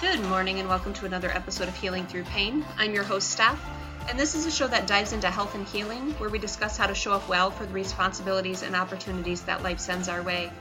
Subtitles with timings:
[0.00, 2.64] Good morning, and welcome to another episode of Healing Through Pain.
[2.76, 3.60] I'm your host, Steph,
[4.08, 6.86] and this is a show that dives into health and healing, where we discuss how
[6.86, 10.52] to show up well for the responsibilities and opportunities that life sends our way.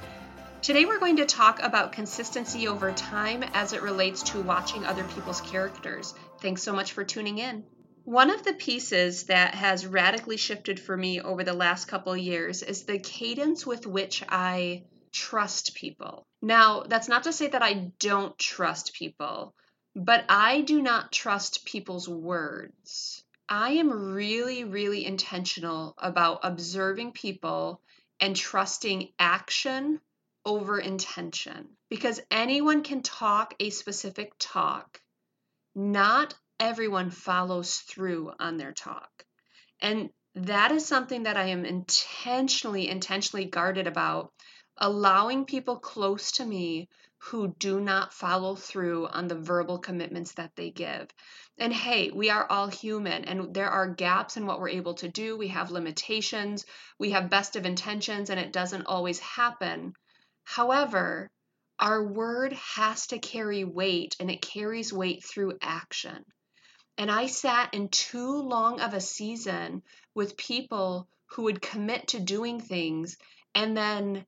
[0.63, 5.03] Today, we're going to talk about consistency over time as it relates to watching other
[5.03, 6.15] people's characters.
[6.41, 7.63] Thanks so much for tuning in.
[8.05, 12.19] One of the pieces that has radically shifted for me over the last couple of
[12.19, 14.81] years is the cadence with which I
[15.11, 16.27] trust people.
[16.41, 19.55] Now, that's not to say that I don't trust people,
[19.95, 23.23] but I do not trust people's words.
[23.49, 27.81] I am really, really intentional about observing people
[28.19, 30.01] and trusting action
[30.45, 35.01] over intention because anyone can talk a specific talk.
[35.75, 39.25] Not everyone follows through on their talk.
[39.81, 44.31] And that is something that I am intentionally, intentionally guarded about
[44.77, 46.87] allowing people close to me
[47.17, 51.09] who do not follow through on the verbal commitments that they give.
[51.57, 55.07] And hey, we are all human and there are gaps in what we're able to
[55.07, 55.35] do.
[55.35, 56.65] We have limitations,
[56.99, 59.93] we have best of intentions, and it doesn't always happen.
[60.43, 61.31] However,
[61.79, 66.23] our word has to carry weight and it carries weight through action.
[66.97, 69.83] And I sat in too long of a season
[70.15, 73.17] with people who would commit to doing things
[73.53, 74.25] and then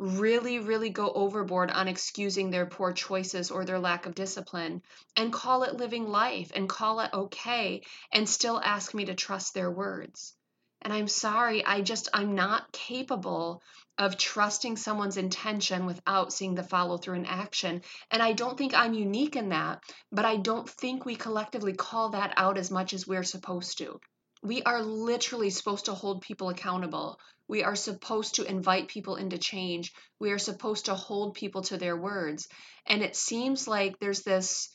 [0.00, 4.82] really, really go overboard on excusing their poor choices or their lack of discipline
[5.14, 9.52] and call it living life and call it okay and still ask me to trust
[9.52, 10.34] their words.
[10.80, 13.62] And I'm sorry, I just, I'm not capable
[13.98, 17.82] of trusting someone's intention without seeing the follow through in action.
[18.10, 22.08] And I don't think I'm unique in that, but I don't think we collectively call
[22.10, 24.00] that out as much as we're supposed to.
[24.42, 27.20] We are literally supposed to hold people accountable.
[27.46, 29.92] We are supposed to invite people into change.
[30.18, 32.48] We are supposed to hold people to their words.
[32.86, 34.70] And it seems like there's this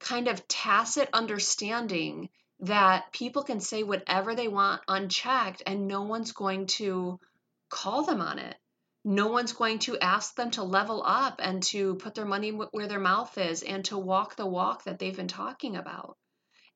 [0.00, 2.28] kind of tacit understanding
[2.60, 7.18] that people can say whatever they want unchecked and no one's going to
[7.68, 8.56] call them on it.
[9.04, 12.86] No one's going to ask them to level up and to put their money where
[12.86, 16.16] their mouth is and to walk the walk that they've been talking about.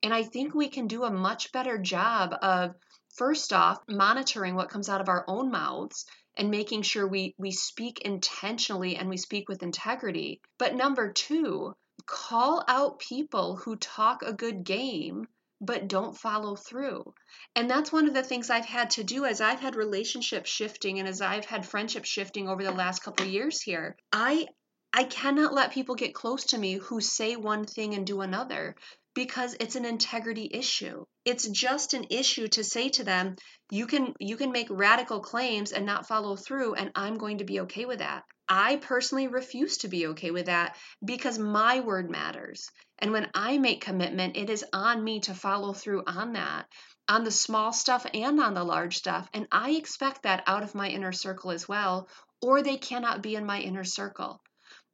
[0.07, 2.77] And I think we can do a much better job of
[3.17, 6.07] first off monitoring what comes out of our own mouths
[6.39, 11.75] and making sure we we speak intentionally and we speak with integrity but number 2
[12.07, 15.27] call out people who talk a good game
[15.61, 17.13] but don't follow through.
[17.57, 21.01] And that's one of the things I've had to do as I've had relationship shifting
[21.01, 23.97] and as I've had friendship shifting over the last couple years here.
[24.13, 24.47] I
[24.93, 28.77] I cannot let people get close to me who say one thing and do another
[29.17, 31.07] because it's an integrity issue.
[31.25, 33.37] It's just an issue to say to them,
[33.71, 37.45] you can you can make radical claims and not follow through and I'm going to
[37.45, 38.25] be okay with that.
[38.47, 42.69] I personally refuse to be okay with that because my word matters.
[42.99, 46.67] And when I make commitment, it is on me to follow through on that,
[47.09, 49.29] on the small stuff and on the large stuff.
[49.33, 52.11] And I expect that out of my inner circle as well,
[52.43, 54.43] or they cannot be in my inner circle.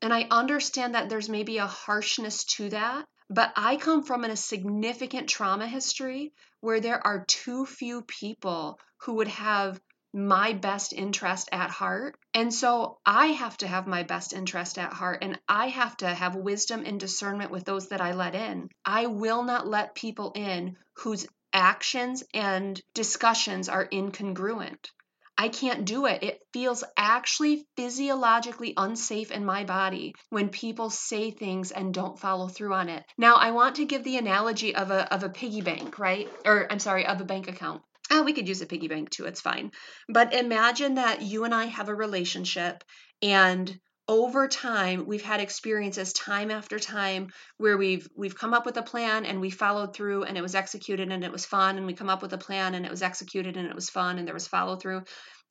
[0.01, 4.37] And I understand that there's maybe a harshness to that but I come from a
[4.37, 9.81] significant trauma history where there are too few people who would have
[10.15, 12.19] my best interest at heart.
[12.35, 16.09] And so I have to have my best interest at heart and I have to
[16.09, 18.69] have wisdom and discernment with those that I let in.
[18.85, 24.91] I will not let people in whose actions and discussions are incongruent.
[25.37, 26.23] I can't do it.
[26.23, 32.49] It feels actually physiologically unsafe in my body when people say things and don't follow
[32.49, 33.05] through on it.
[33.19, 36.29] Now, I want to give the analogy of a of a piggy bank, right?
[36.45, 37.83] Or I'm sorry, of a bank account.
[38.11, 39.73] Oh, we could use a piggy bank too, it's fine.
[40.09, 42.85] But imagine that you and I have a relationship
[43.23, 43.75] and
[44.09, 48.83] over time we've had experiences time after time where we've we've come up with a
[48.83, 51.93] plan and we followed through and it was executed and it was fun and we
[51.93, 54.35] come up with a plan and it was executed and it was fun and there
[54.35, 55.03] was follow through.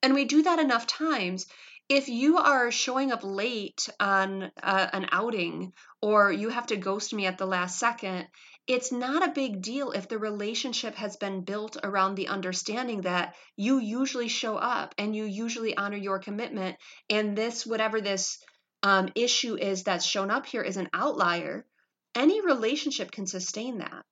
[0.04, 1.46] And we do that enough times.
[1.88, 7.14] If you are showing up late on uh, an outing or you have to ghost
[7.14, 8.28] me at the last second
[8.68, 13.36] it's not a big deal if the relationship has been built around the understanding that
[13.56, 16.78] you usually show up and you usually honor your commitment
[17.10, 18.38] and this whatever this
[18.84, 21.66] um, issue is that's shown up here is an outlier,
[22.16, 24.04] any relationship can sustain that.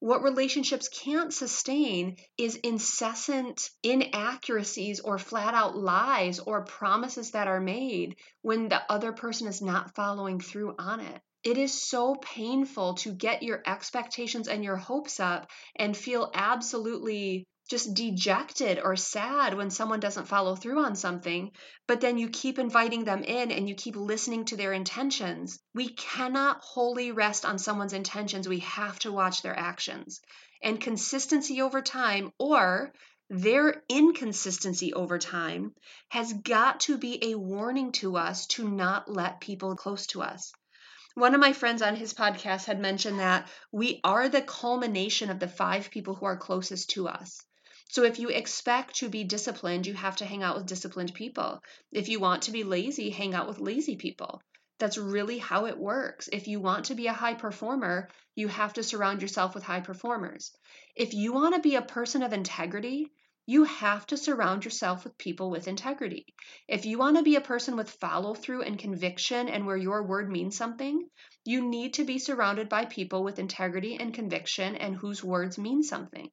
[0.00, 7.60] What relationships can't sustain is incessant inaccuracies or flat out lies or promises that are
[7.60, 11.20] made when the other person is not following through on it.
[11.42, 17.48] It is so painful to get your expectations and your hopes up and feel absolutely
[17.68, 21.52] just dejected or sad when someone doesn't follow through on something,
[21.86, 25.60] but then you keep inviting them in and you keep listening to their intentions.
[25.74, 28.48] We cannot wholly rest on someone's intentions.
[28.48, 30.20] We have to watch their actions.
[30.62, 32.92] And consistency over time, or
[33.28, 35.74] their inconsistency over time,
[36.08, 40.52] has got to be a warning to us to not let people close to us.
[41.14, 45.38] One of my friends on his podcast had mentioned that we are the culmination of
[45.38, 47.44] the five people who are closest to us.
[47.90, 51.62] So if you expect to be disciplined, you have to hang out with disciplined people.
[51.90, 54.42] If you want to be lazy, hang out with lazy people.
[54.78, 56.28] That's really how it works.
[56.30, 59.80] If you want to be a high performer, you have to surround yourself with high
[59.80, 60.54] performers.
[60.94, 63.10] If you want to be a person of integrity,
[63.46, 66.26] you have to surround yourself with people with integrity.
[66.68, 70.06] If you want to be a person with follow through and conviction and where your
[70.06, 71.08] word means something,
[71.46, 75.82] you need to be surrounded by people with integrity and conviction and whose words mean
[75.82, 76.30] something.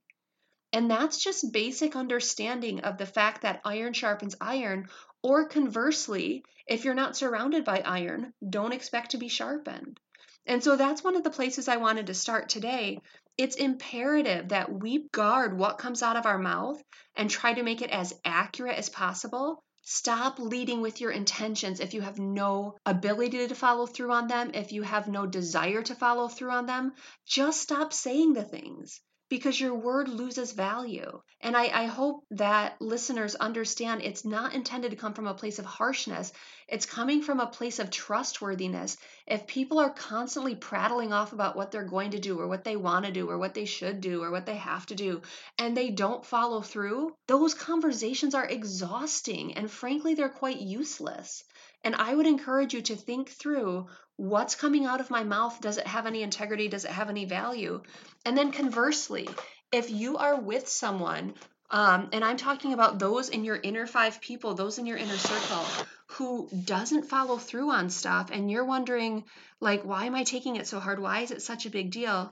[0.75, 4.89] And that's just basic understanding of the fact that iron sharpens iron,
[5.23, 10.01] or conversely, if you're not surrounded by iron, don't expect to be sharpened.
[10.45, 12.99] And so that's one of the places I wanted to start today.
[13.37, 16.83] It's imperative that we guard what comes out of our mouth
[17.15, 19.63] and try to make it as accurate as possible.
[19.83, 24.51] Stop leading with your intentions if you have no ability to follow through on them,
[24.53, 26.91] if you have no desire to follow through on them.
[27.25, 28.99] Just stop saying the things
[29.29, 31.21] because your word loses value.
[31.41, 35.57] And I, I, hope that listeners understand it's not intended to come from a place
[35.57, 36.31] of harshness.
[36.67, 38.97] It's coming from a place of trustworthiness.
[39.25, 42.75] If people are constantly prattling off about what they're going to do or what they
[42.75, 45.21] want to do or what they should do or what they have to do,
[45.57, 51.43] and they don't follow through, those conversations are exhausting and frankly, they're quite useless.
[51.83, 55.59] And I would encourage you to think through what's coming out of my mouth.
[55.61, 56.67] Does it have any integrity?
[56.67, 57.81] Does it have any value?
[58.25, 59.27] And then conversely,
[59.71, 61.33] if you are with someone,
[61.69, 65.17] um, and I'm talking about those in your inner five people, those in your inner
[65.17, 65.65] circle
[66.07, 69.25] who doesn't follow through on stuff, and you're wondering,
[69.59, 70.99] like, why am I taking it so hard?
[70.99, 72.31] Why is it such a big deal?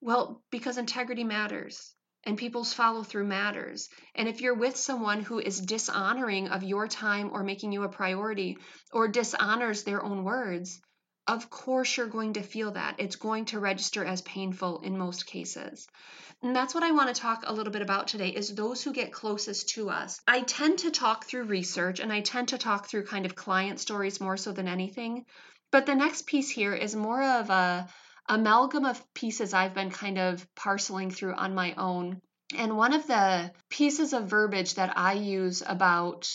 [0.00, 3.88] Well, because integrity matters and people's follow through matters.
[4.14, 7.88] And if you're with someone who is dishonoring of your time or making you a
[7.88, 8.58] priority
[8.92, 10.80] or dishonors their own words,
[11.26, 12.96] of course you're going to feel that.
[12.98, 15.86] It's going to register as painful in most cases.
[16.42, 18.92] And that's what I want to talk a little bit about today is those who
[18.92, 20.20] get closest to us.
[20.26, 23.78] I tend to talk through research and I tend to talk through kind of client
[23.78, 25.24] stories more so than anything.
[25.70, 27.88] But the next piece here is more of a
[28.28, 32.20] amalgam of pieces I've been kind of parceling through on my own.
[32.56, 36.28] And one of the pieces of verbiage that I use about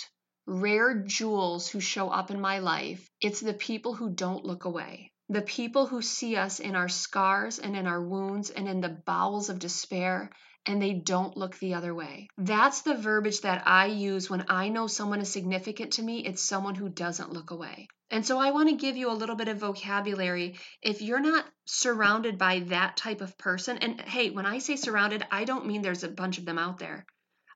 [0.47, 5.11] rare jewels who show up in my life, it's the people who don't look away.
[5.29, 8.97] The people who see us in our scars and in our wounds and in the
[9.05, 10.31] bowels of despair
[10.65, 12.27] and they don't look the other way.
[12.37, 16.19] That's the verbiage that I use when I know someone is significant to me.
[16.19, 17.87] It's someone who doesn't look away.
[18.09, 20.57] And so I want to give you a little bit of vocabulary.
[20.81, 25.25] If you're not surrounded by that type of person, and hey, when I say surrounded,
[25.31, 27.05] I don't mean there's a bunch of them out there.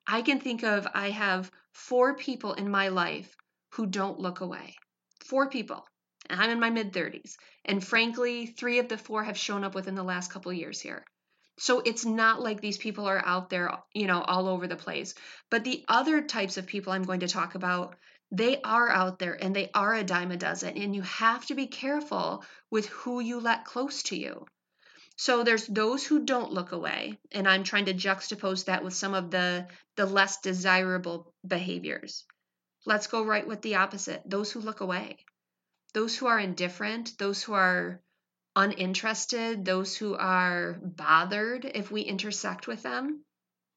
[0.08, 3.35] I can think of, I have four people in my life
[3.73, 4.75] who don't look away.
[5.25, 5.85] Four people.
[6.29, 7.35] And I'm in my mid 30s.
[7.65, 11.06] And frankly, three of the four have shown up within the last couple years here.
[11.57, 15.13] So it's not like these people are out there, you know, all over the place.
[15.50, 17.95] But the other types of people I'm going to talk about,
[18.31, 20.77] they are out there and they are a dime a dozen.
[20.77, 24.45] And you have to be careful with who you let close to you.
[25.21, 29.13] So there's those who don't look away, and I'm trying to juxtapose that with some
[29.13, 32.25] of the the less desirable behaviors.
[32.87, 34.23] Let's go right with the opposite.
[34.25, 35.23] Those who look away.
[35.94, 38.01] Those who are indifferent, those who are
[38.56, 43.23] uninterested, those who are bothered if we intersect with them,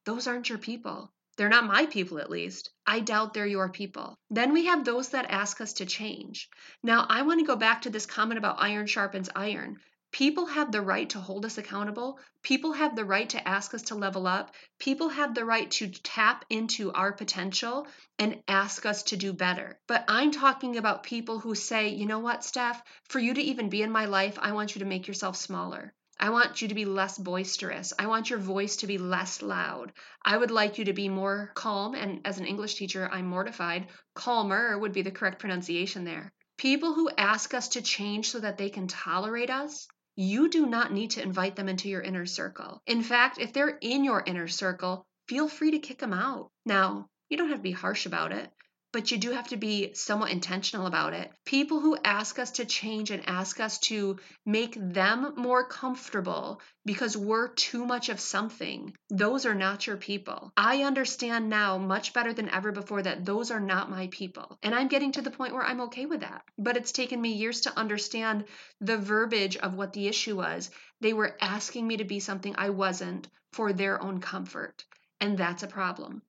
[0.05, 1.13] those aren't your people.
[1.37, 2.71] They're not my people, at least.
[2.87, 4.17] I doubt they're your people.
[4.31, 6.49] Then we have those that ask us to change.
[6.81, 9.79] Now, I want to go back to this comment about iron sharpens iron.
[10.15, 12.17] People have the right to hold us accountable.
[12.41, 14.55] People have the right to ask us to level up.
[14.79, 17.85] People have the right to tap into our potential
[18.17, 19.77] and ask us to do better.
[19.87, 23.67] But I'm talking about people who say, you know what, Steph, for you to even
[23.67, 25.93] be in my life, I want you to make yourself smaller.
[26.17, 27.91] I want you to be less boisterous.
[27.99, 29.91] I want your voice to be less loud.
[30.23, 31.93] I would like you to be more calm.
[31.93, 33.87] And as an English teacher, I'm mortified.
[34.13, 36.31] Calmer would be the correct pronunciation there.
[36.57, 40.93] People who ask us to change so that they can tolerate us, you do not
[40.93, 42.81] need to invite them into your inner circle.
[42.87, 46.51] In fact, if they're in your inner circle, feel free to kick them out.
[46.65, 48.51] Now, you don't have to be harsh about it,
[48.95, 51.29] but you do have to be somewhat intentional about it.
[51.43, 57.17] People who ask us to change and ask us to make them more comfortable because
[57.17, 60.53] we're too much of something, those are not your people.
[60.55, 64.57] I understand now much better than ever before that those are not my people.
[64.63, 66.43] And I'm getting to the point where I'm okay with that.
[66.57, 68.45] But it's taken me years to understand
[68.79, 70.71] the verbiage of what the issue was.
[71.01, 74.85] They were asking me to be something I wasn't for their own comfort.
[75.19, 76.21] And that's a problem.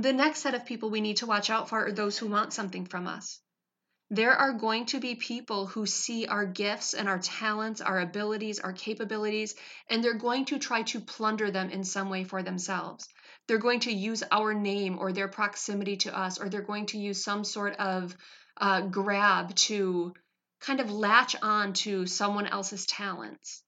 [0.00, 2.52] The next set of people we need to watch out for are those who want
[2.52, 3.40] something from us.
[4.10, 8.60] There are going to be people who see our gifts and our talents, our abilities,
[8.60, 9.56] our capabilities,
[9.90, 13.08] and they're going to try to plunder them in some way for themselves.
[13.48, 16.98] They're going to use our name or their proximity to us, or they're going to
[16.98, 18.16] use some sort of
[18.56, 20.14] uh, grab to
[20.60, 23.64] kind of latch on to someone else's talents.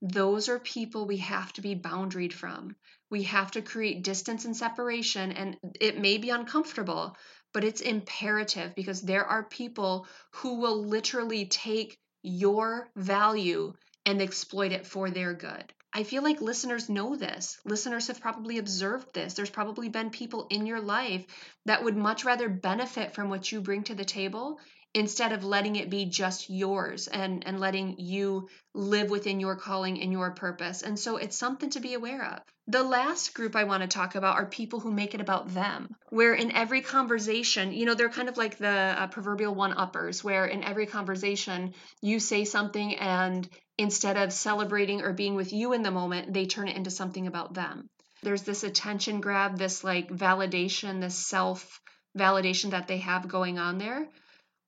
[0.00, 2.74] Those are people we have to be boundaried from
[3.12, 7.16] we have to create distance and separation and it may be uncomfortable
[7.52, 13.72] but it's imperative because there are people who will literally take your value
[14.06, 15.72] and exploit it for their good.
[15.92, 17.58] I feel like listeners know this.
[17.66, 19.34] Listeners have probably observed this.
[19.34, 21.26] There's probably been people in your life
[21.66, 24.58] that would much rather benefit from what you bring to the table
[24.94, 30.00] instead of letting it be just yours and and letting you live within your calling
[30.00, 30.82] and your purpose.
[30.82, 32.40] And so it's something to be aware of.
[32.68, 35.88] The last group i want to talk about are people who make it about them
[36.10, 40.22] where in every conversation you know they're kind of like the uh, proverbial one uppers
[40.22, 45.72] where in every conversation you say something and instead of celebrating or being with you
[45.72, 47.88] in the moment they turn it into something about them.
[48.22, 51.80] There's this attention grab this like validation this self
[52.16, 54.06] validation that they have going on there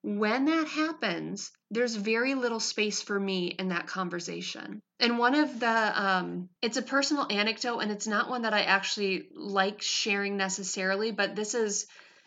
[0.05, 4.83] when that happens, there's very little space for me in that conversation.
[5.01, 8.65] And one of the, um, it's a personal anecdote, and it's not one that I
[8.65, 11.87] actually like sharing necessarily, but this is.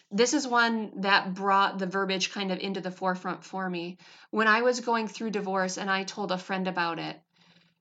[0.10, 3.98] This is one that brought the verbiage kind of into the forefront for me.
[4.32, 7.20] When I was going through divorce and I told a friend about it,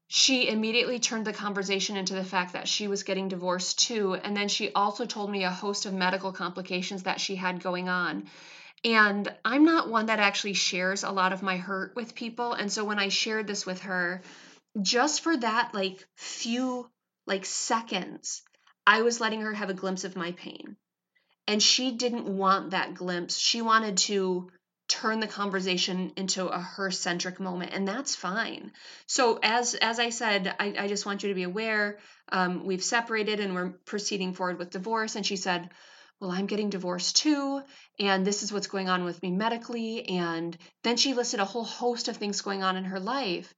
[0.08, 4.14] she immediately turned the conversation into the fact that she was getting divorced too.
[4.14, 7.88] And then she also told me a host of medical complications that she had going
[7.88, 8.24] on.
[8.86, 12.52] And I'm not one that actually shares a lot of my hurt with people.
[12.52, 14.22] And so when I shared this with her,
[14.80, 16.88] just for that like few
[17.26, 18.42] like seconds,
[18.86, 20.76] I was letting her have a glimpse of my pain.
[21.48, 23.36] And she didn't want that glimpse.
[23.36, 24.50] She wanted to
[24.88, 28.70] turn the conversation into a her centric moment and that's fine
[29.08, 31.98] so as as i said i, I just want you to be aware
[32.30, 35.70] um, we've separated and we're proceeding forward with divorce and she said
[36.20, 37.62] well, I'm getting divorced too,
[37.98, 40.08] and this is what's going on with me medically.
[40.08, 43.52] And then she listed a whole host of things going on in her life.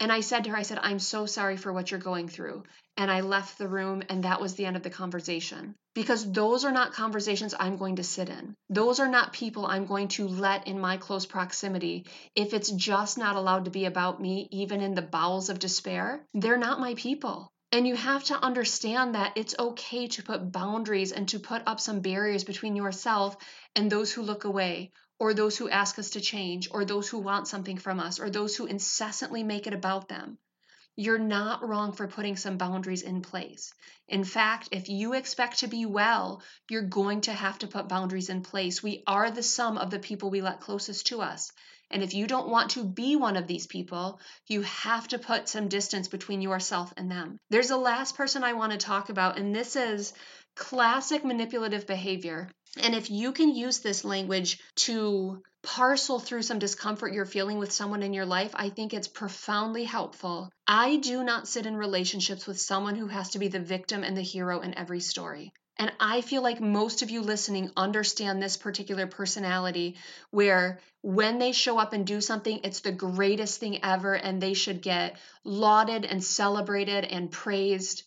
[0.00, 2.62] And I said to her, I said, I'm so sorry for what you're going through.
[2.96, 5.74] And I left the room, and that was the end of the conversation.
[5.94, 8.54] Because those are not conversations I'm going to sit in.
[8.70, 12.06] Those are not people I'm going to let in my close proximity.
[12.36, 16.24] If it's just not allowed to be about me, even in the bowels of despair,
[16.32, 17.50] they're not my people.
[17.70, 21.80] And you have to understand that it's okay to put boundaries and to put up
[21.80, 23.36] some barriers between yourself
[23.76, 27.18] and those who look away, or those who ask us to change, or those who
[27.18, 30.38] want something from us, or those who incessantly make it about them.
[30.96, 33.72] You're not wrong for putting some boundaries in place.
[34.08, 38.30] In fact, if you expect to be well, you're going to have to put boundaries
[38.30, 38.82] in place.
[38.82, 41.52] We are the sum of the people we let closest to us.
[41.90, 45.48] And if you don't want to be one of these people, you have to put
[45.48, 47.38] some distance between yourself and them.
[47.50, 50.12] There's a last person I want to talk about, and this is
[50.54, 52.50] classic manipulative behavior.
[52.82, 57.72] And if you can use this language to parcel through some discomfort you're feeling with
[57.72, 60.50] someone in your life, I think it's profoundly helpful.
[60.66, 64.16] I do not sit in relationships with someone who has to be the victim and
[64.16, 65.52] the hero in every story.
[65.78, 69.96] And I feel like most of you listening understand this particular personality
[70.30, 74.54] where when they show up and do something, it's the greatest thing ever and they
[74.54, 78.02] should get lauded and celebrated and praised.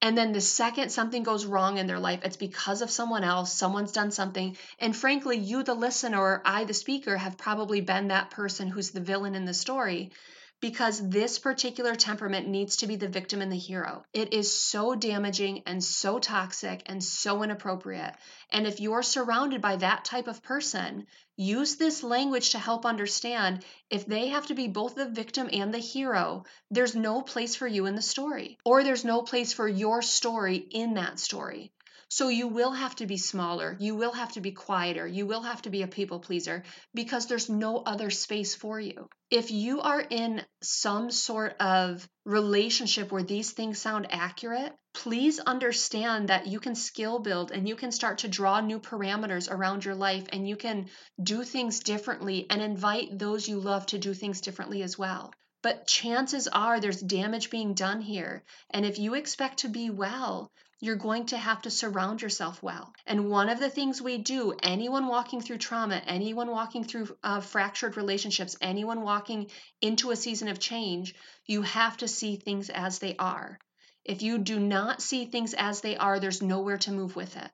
[0.00, 3.52] And then the second something goes wrong in their life, it's because of someone else,
[3.52, 4.56] someone's done something.
[4.78, 8.90] And frankly, you, the listener, or I, the speaker, have probably been that person who's
[8.90, 10.12] the villain in the story
[10.60, 14.04] because this particular temperament needs to be the victim and the hero.
[14.12, 18.14] It is so damaging and so toxic and so inappropriate.
[18.50, 23.64] And if you're surrounded by that type of person, use this language to help understand
[23.90, 27.66] if they have to be both the victim and the hero, there's no place for
[27.66, 31.72] you in the story, or there's no place for your story in that story.
[32.08, 33.76] So you will have to be smaller.
[33.80, 35.06] You will have to be quieter.
[35.06, 36.62] You will have to be a people pleaser
[36.94, 39.08] because there's no other space for you.
[39.28, 46.28] If you are in some sort of relationship where these things sound accurate, please understand
[46.28, 49.96] that you can skill build and you can start to draw new parameters around your
[49.96, 50.88] life and you can
[51.20, 55.32] do things differently and invite those you love to do things differently as well.
[55.62, 58.44] But chances are there's damage being done here.
[58.70, 62.92] And if you expect to be well, you're going to have to surround yourself well.
[63.06, 67.40] And one of the things we do, anyone walking through trauma, anyone walking through uh,
[67.40, 71.14] fractured relationships, anyone walking into a season of change,
[71.46, 73.58] you have to see things as they are.
[74.04, 77.50] If you do not see things as they are, there's nowhere to move with it.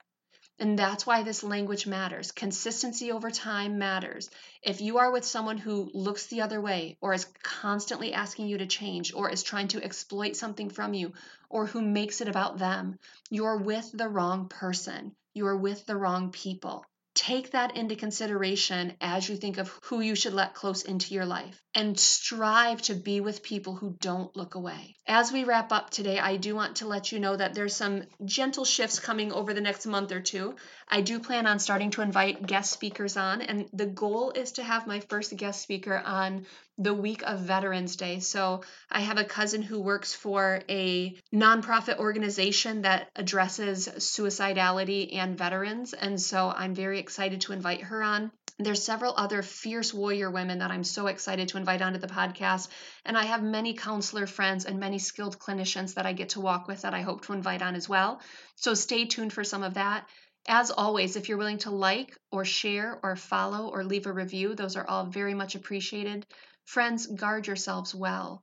[0.62, 2.30] And that's why this language matters.
[2.30, 4.30] Consistency over time matters.
[4.62, 8.58] If you are with someone who looks the other way or is constantly asking you
[8.58, 11.14] to change or is trying to exploit something from you
[11.50, 15.16] or who makes it about them, you're with the wrong person.
[15.34, 16.86] You're with the wrong people.
[17.14, 21.26] Take that into consideration as you think of who you should let close into your
[21.26, 24.96] life and strive to be with people who don't look away.
[25.06, 28.04] As we wrap up today, I do want to let you know that there's some
[28.24, 30.54] gentle shifts coming over the next month or two.
[30.88, 34.62] I do plan on starting to invite guest speakers on, and the goal is to
[34.62, 36.46] have my first guest speaker on
[36.82, 38.18] the week of Veterans Day.
[38.20, 45.38] So I have a cousin who works for a nonprofit organization that addresses suicidality and
[45.38, 45.92] veterans.
[45.92, 48.30] And so I'm very excited to invite her on.
[48.58, 52.68] There's several other fierce warrior women that I'm so excited to invite onto the podcast.
[53.04, 56.68] And I have many counselor friends and many skilled clinicians that I get to walk
[56.68, 58.20] with that I hope to invite on as well.
[58.56, 60.06] So stay tuned for some of that.
[60.48, 64.54] As always, if you're willing to like or share or follow or leave a review,
[64.54, 66.26] those are all very much appreciated.
[66.64, 68.42] Friends, guard yourselves well.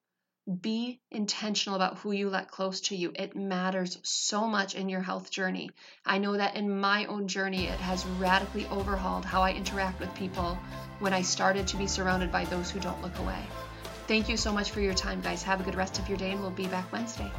[0.62, 3.12] Be intentional about who you let close to you.
[3.16, 5.70] It matters so much in your health journey.
[6.06, 10.14] I know that in my own journey, it has radically overhauled how I interact with
[10.16, 10.58] people
[11.00, 13.44] when I started to be surrounded by those who don't look away.
[14.08, 15.44] Thank you so much for your time, guys.
[15.44, 17.32] Have a good rest of your day, and we'll be back Wednesday.